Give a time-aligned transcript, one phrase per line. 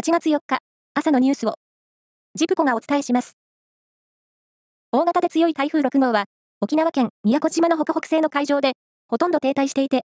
[0.00, 0.60] 8月4日、
[0.94, 1.56] 朝のニュースを、
[2.34, 3.36] ジプコがお伝えします。
[4.92, 6.24] 大型で強い台風6号は、
[6.62, 8.72] 沖縄県宮古島の北北西の海上で、
[9.08, 10.06] ほとんど停滞していて、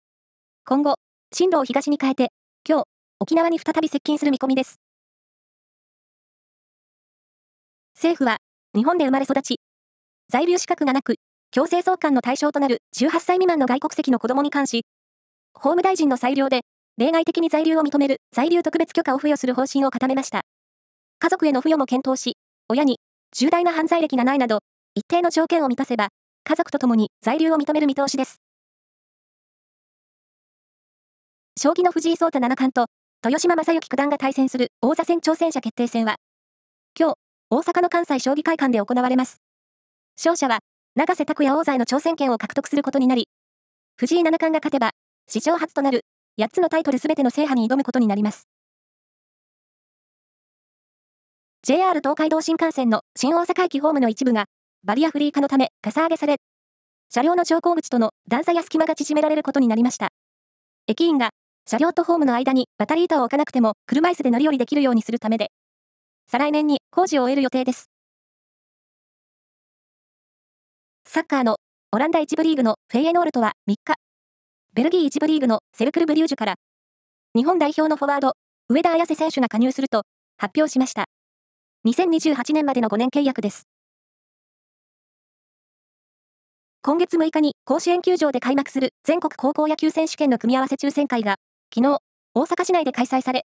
[0.64, 0.94] 今後、
[1.32, 2.28] 進路を東に変えて、
[2.64, 2.84] 今日、
[3.18, 4.76] 沖縄に再び接近する見込みです。
[7.96, 8.36] 政府は、
[8.76, 9.56] 日本で生まれ育ち、
[10.28, 11.16] 在留資格がなく、
[11.50, 14.84] 強制送還の対象となる18歳未満の外国籍の子供に関し、
[15.52, 16.60] 法務大臣の裁量で
[17.00, 20.42] 例外的に在留を認める在留特別許可を付与する方針を固めました。
[21.18, 22.36] 家族への付与も検討し、
[22.68, 22.98] 親に
[23.32, 24.58] 重大な犯罪歴がないなど、
[24.94, 26.08] 一定の条件を満たせば、
[26.44, 28.42] 家族と共に在留を認める見通しです。
[31.58, 32.84] 将棋の藤井聡太七冠と
[33.24, 36.16] 豊島将之九段が対戦する王座戦挑戦者決定戦は、
[36.98, 37.14] 今日、
[37.48, 39.38] 大阪の関西将棋会館で行われます。
[40.18, 40.58] 勝者は、
[40.96, 43.26] 永瀬拓也王座への挑戦権を獲得することになり、
[43.96, 44.90] 藤井七冠が勝てば、
[45.26, 46.04] 史上初となる
[46.38, 48.48] 8つのタイトルすべての制覇に挑むことになります。
[51.62, 54.46] JR 東海道新幹線の新大阪駅ホームの一部が、
[54.84, 56.36] バリアフリー化のため、かさ上げされ、
[57.12, 60.10] 車両の乗降口との段差や隙間が縮められることになりました。
[60.86, 61.30] 駅員が、
[61.66, 65.50] 車両とホームの間にバタリー板を置かなくても、車椅子で乗り降りできるようにするためで、
[66.30, 67.90] 再来年に工事を終える予定です。
[71.04, 71.56] サッカーの
[71.92, 73.96] オランダ1部リーグのフェイエノールトは3日、
[74.72, 76.54] ベルギー1部リーグのセルクル・ブリュージュから、
[77.34, 78.34] 日本代表のフォワード、
[78.68, 80.04] 上田綺世選手が加入すると
[80.38, 81.06] 発表しました。
[81.86, 83.64] 2028年までの5年契約です。
[86.82, 91.36] 今月6日に甲子園球場で開幕する全国高校野球選手権の組み合わせ抽選会が、
[91.74, 91.98] 昨日、
[92.34, 93.46] 大阪市内で開催され、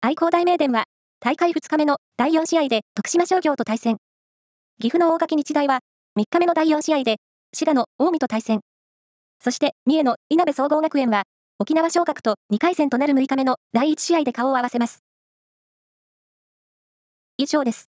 [0.00, 0.84] 愛工大名電は、
[1.20, 3.98] 大会2日目の第4試合で徳島商業と対戦。
[4.80, 5.80] 岐阜の大垣日大は、
[6.18, 7.16] 3日目の第4試合で、
[7.52, 8.60] 滋賀の近江と対戦。
[9.40, 11.24] そして、三重の稲部総合学園は、
[11.58, 15.02] 沖縄昇格と2回戦となる6日目の第1試合で顔を合わせます。
[17.38, 17.95] 以上です。